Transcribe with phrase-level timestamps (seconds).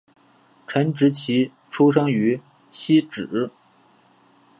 [0.65, 3.51] 陈植棋出生于汐止